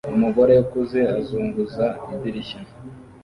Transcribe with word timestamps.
Umugore 0.15 0.53
ukuze 0.63 1.01
azunguza 1.17 1.85
idirishya 2.13 2.59